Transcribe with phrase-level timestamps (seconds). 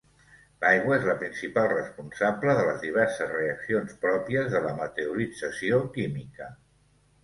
[0.61, 6.55] L’aigua és la principal responsable de les diverses reaccions pròpies de la meteorització química.